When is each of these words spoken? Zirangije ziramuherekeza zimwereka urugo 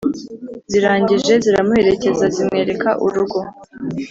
Zirangije 0.71 1.33
ziramuherekeza 1.43 2.25
zimwereka 2.35 2.89
urugo 3.05 3.39